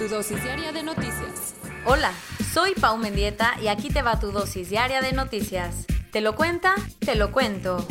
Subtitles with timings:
[0.00, 1.54] Tu dosis diaria de noticias.
[1.84, 2.10] Hola,
[2.54, 5.84] soy Pau Mendieta y aquí te va tu dosis diaria de noticias.
[6.10, 6.74] ¿Te lo cuenta?
[7.00, 7.86] Te lo cuento.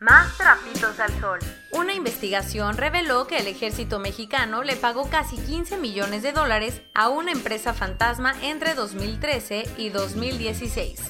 [0.00, 1.38] Más trapitos al sol.
[1.72, 7.10] Una investigación reveló que el ejército mexicano le pagó casi 15 millones de dólares a
[7.10, 11.00] una empresa fantasma entre 2013 y 2016.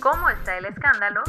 [0.00, 1.22] ¿Cómo está el escándalo?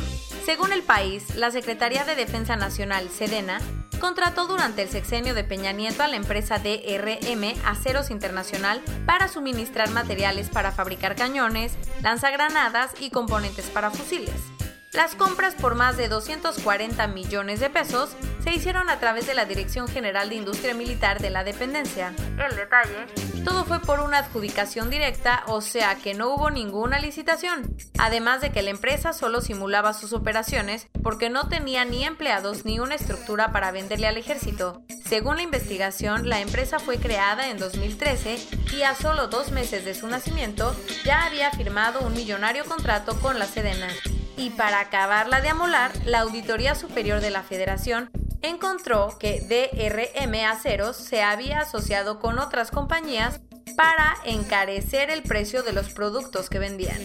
[0.45, 3.59] Según el país, la Secretaría de Defensa Nacional, Sedena,
[3.99, 9.89] contrató durante el sexenio de Peña Nieto a la empresa DRM Aceros Internacional para suministrar
[9.89, 11.73] materiales para fabricar cañones,
[12.03, 14.54] lanzagranadas y componentes para fusiles.
[14.95, 19.43] Las compras por más de 240 millones de pesos se hicieron a través de la
[19.43, 22.13] Dirección General de Industria Militar de la Dependencia.
[22.37, 23.05] El detalle,
[23.43, 27.75] todo fue por una adjudicación directa, o sea que no hubo ninguna licitación.
[27.97, 32.79] Además de que la empresa solo simulaba sus operaciones porque no tenía ni empleados ni
[32.79, 34.81] una estructura para venderle al ejército.
[35.05, 38.37] Según la investigación, la empresa fue creada en 2013
[38.73, 43.39] y a solo dos meses de su nacimiento ya había firmado un millonario contrato con
[43.39, 43.89] la Sedena.
[44.37, 48.09] Y para acabarla de amolar, la Auditoría Superior de la Federación
[48.41, 53.41] encontró que DRM Aceros se había asociado con otras compañías
[53.75, 56.99] para encarecer el precio de los productos que vendían.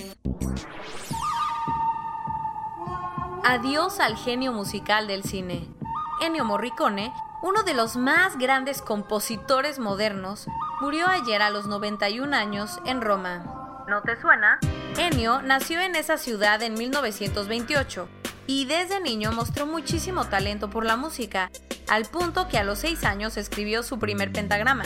[3.42, 5.66] Adiós al genio musical del cine.
[6.20, 10.46] Ennio Morricone, uno de los más grandes compositores modernos,
[10.80, 13.84] murió ayer a los 91 años en Roma.
[13.88, 14.60] ¿No te suena?
[14.98, 18.08] Ennio nació en esa ciudad en 1928
[18.46, 21.50] y desde niño mostró muchísimo talento por la música,
[21.88, 24.84] al punto que a los 6 años escribió su primer pentagrama.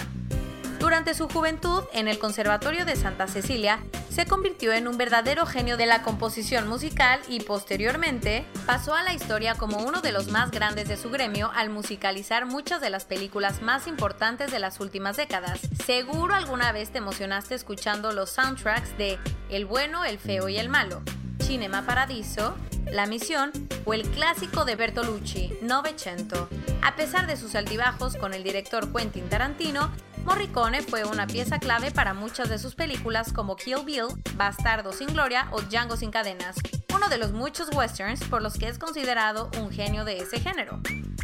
[0.79, 3.79] Durante su juventud, en el Conservatorio de Santa Cecilia,
[4.11, 9.15] se convirtió en un verdadero genio de la composición musical y posteriormente pasó a la
[9.15, 13.07] historia como uno de los más grandes de su gremio al musicalizar muchas de las
[13.07, 15.59] películas más importantes de las últimas décadas.
[15.85, 19.19] Seguro alguna vez te emocionaste escuchando los soundtracks de
[19.55, 21.01] El bueno, el feo y el malo,
[21.41, 22.57] Cinema Paradiso,
[22.91, 23.53] La Misión
[23.85, 26.49] o el clásico de Bertolucci, Novecento.
[26.83, 29.93] A pesar de sus altibajos con el director Quentin Tarantino,
[30.25, 35.07] Morricone fue una pieza clave para muchas de sus películas como Kill Bill, Bastardo sin
[35.13, 36.57] Gloria o Django sin Cadenas,
[36.93, 40.81] uno de los muchos westerns por los que es considerado un genio de ese género.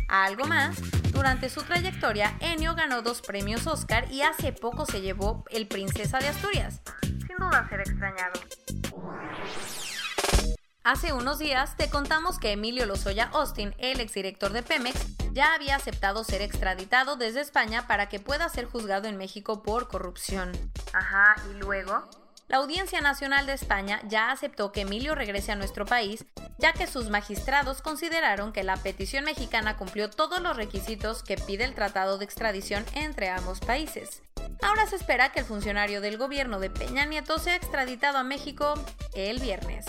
[0.07, 0.77] Algo más,
[1.11, 6.21] durante su trayectoria, Ennio ganó dos premios Oscar y hace poco se llevó el Princesa
[6.21, 6.81] de Asturias.
[7.31, 8.41] Sin duda ser extrañado.
[10.83, 14.99] Hace unos días te contamos que Emilio Lozoya Austin, el exdirector de Pemex,
[15.31, 19.87] ya había aceptado ser extraditado desde España para que pueda ser juzgado en México por
[19.87, 20.51] corrupción.
[20.93, 22.11] Ajá, ¿y luego?
[22.49, 26.27] La Audiencia Nacional de España ya aceptó que Emilio regrese a nuestro país,
[26.59, 31.63] ya que sus magistrados consideraron que la petición mexicana cumplió todos los requisitos que pide
[31.63, 34.21] el Tratado de Extradición entre ambos países.
[34.63, 38.75] Ahora se espera que el funcionario del gobierno de Peña Nieto sea extraditado a México
[39.15, 39.87] el viernes.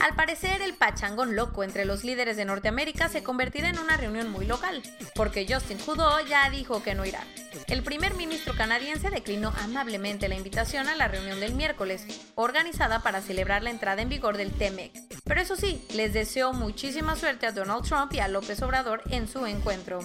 [0.00, 4.30] Al parecer, el pachangón loco entre los líderes de Norteamérica se convertirá en una reunión
[4.30, 4.82] muy local,
[5.14, 7.22] porque Justin Trudeau ya dijo que no irá.
[7.66, 13.20] El primer ministro canadiense declinó amablemente la invitación a la reunión del miércoles, organizada para
[13.20, 14.92] celebrar la entrada en vigor del TEMEC.
[15.24, 19.28] Pero eso sí, les deseo muchísima suerte a Donald Trump y a López Obrador en
[19.28, 20.00] su encuentro.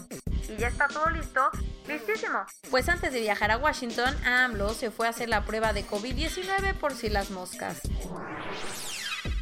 [0.49, 1.41] ¿Y ya está todo listo?
[1.87, 2.39] Listísimo.
[2.71, 6.73] Pues antes de viajar a Washington, AMLO se fue a hacer la prueba de COVID-19
[6.75, 7.81] por si las moscas.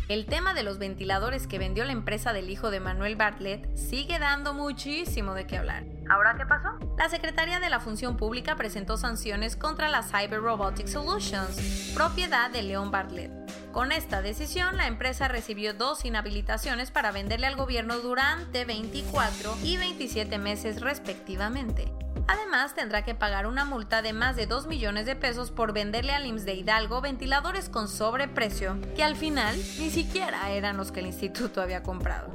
[0.09, 4.20] El tema de los ventiladores que vendió la empresa del hijo de Manuel Bartlett sigue
[4.20, 5.86] dando muchísimo de qué hablar.
[6.09, 6.78] ¿Ahora qué pasó?
[6.98, 12.64] La Secretaría de la Función Pública presentó sanciones contra la Cyber Robotic Solutions, propiedad de
[12.64, 13.31] León Bartlett.
[13.72, 19.78] Con esta decisión, la empresa recibió dos inhabilitaciones para venderle al gobierno durante 24 y
[19.78, 21.92] 27 meses respectivamente.
[22.28, 26.14] Además, tendrá que pagar una multa de más de 2 millones de pesos por venderle
[26.14, 31.02] al IMSS de Hidalgo ventiladores con sobreprecio, que al final ni siquiera eran los que
[31.02, 32.31] el instituto había comprado.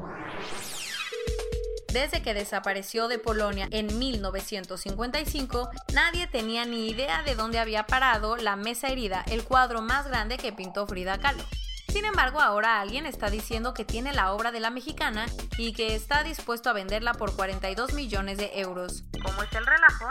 [1.92, 8.36] Desde que desapareció de Polonia en 1955, nadie tenía ni idea de dónde había parado
[8.36, 11.44] La Mesa Herida, el cuadro más grande que pintó Frida Kahlo.
[11.88, 15.26] Sin embargo, ahora alguien está diciendo que tiene la obra de la mexicana
[15.56, 19.04] y que está dispuesto a venderla por 42 millones de euros.
[19.22, 20.10] ¿Cómo es el relajo?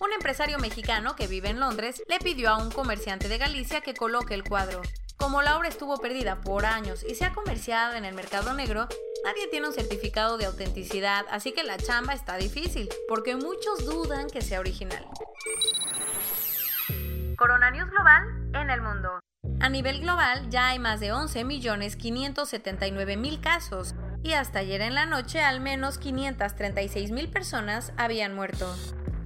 [0.00, 3.94] Un empresario mexicano que vive en Londres le pidió a un comerciante de Galicia que
[3.94, 4.80] coloque el cuadro.
[5.18, 8.88] Como la obra estuvo perdida por años y se ha comerciado en el mercado negro,
[9.22, 14.30] nadie tiene un certificado de autenticidad, así que la chamba está difícil, porque muchos dudan
[14.30, 15.06] que sea original.
[17.36, 19.20] Corona News Global en el mundo.
[19.60, 25.42] A nivel global ya hay más de 11.579.000 casos y hasta ayer en la noche
[25.42, 28.74] al menos 536.000 personas habían muerto.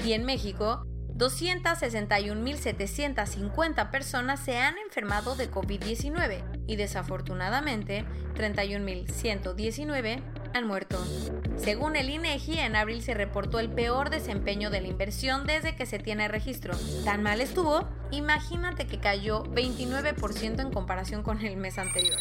[0.04, 0.84] Y en México,
[1.16, 8.04] 261.750 personas se han enfermado de COVID-19 y desafortunadamente
[8.34, 10.20] 31.119
[10.52, 10.98] han muerto.
[11.56, 15.86] Según el INEGI, en abril se reportó el peor desempeño de la inversión desde que
[15.86, 16.74] se tiene registro.
[17.04, 22.18] Tan mal estuvo, imagínate que cayó 29% en comparación con el mes anterior.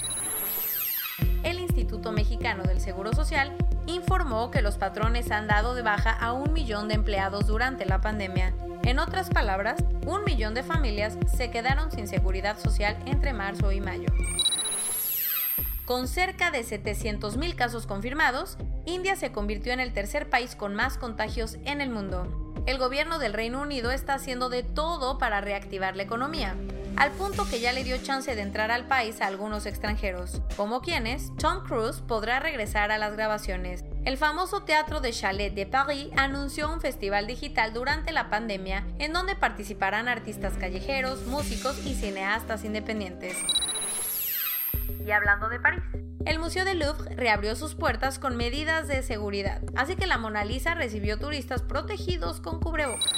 [1.43, 3.55] El Instituto Mexicano del Seguro Social
[3.85, 8.01] informó que los patrones han dado de baja a un millón de empleados durante la
[8.01, 8.53] pandemia.
[8.83, 13.81] En otras palabras, un millón de familias se quedaron sin seguridad social entre marzo y
[13.81, 14.07] mayo.
[15.85, 20.97] Con cerca de 700.000 casos confirmados, India se convirtió en el tercer país con más
[20.97, 22.42] contagios en el mundo.
[22.65, 26.55] El gobierno del Reino Unido está haciendo de todo para reactivar la economía,
[26.95, 30.81] al punto que ya le dio chance de entrar al país a algunos extranjeros, como
[30.81, 33.83] quienes Tom Cruise podrá regresar a las grabaciones.
[34.05, 39.11] El famoso Teatro de Chalet de Paris anunció un festival digital durante la pandemia en
[39.11, 43.35] donde participarán artistas callejeros, músicos y cineastas independientes.
[45.05, 45.83] Y hablando de París,
[46.25, 50.45] el Museo del Louvre reabrió sus puertas con medidas de seguridad, así que la Mona
[50.45, 53.11] Lisa recibió turistas protegidos con cubrebocas.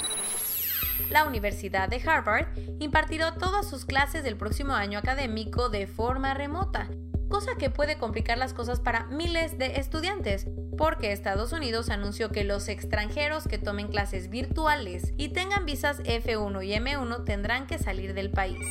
[1.10, 2.48] La Universidad de Harvard
[2.80, 6.88] impartirá todas sus clases del próximo año académico de forma remota,
[7.28, 10.46] cosa que puede complicar las cosas para miles de estudiantes,
[10.76, 16.64] porque Estados Unidos anunció que los extranjeros que tomen clases virtuales y tengan visas F1
[16.64, 18.66] y M1 tendrán que salir del país.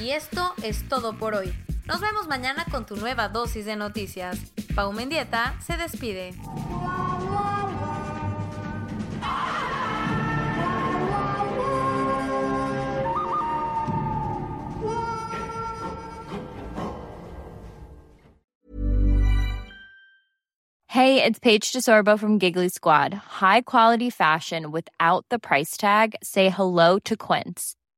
[0.00, 1.52] Y esto es todo por hoy.
[1.86, 4.38] Nos vemos mañana con tu nueva dosis de noticias.
[4.74, 6.34] Pau Mendieta se despide.
[20.90, 23.14] Hey, it's Paige DeSorbo from Giggly Squad.
[23.14, 26.16] High quality fashion without the price tag.
[26.22, 27.77] Say hello to Quince.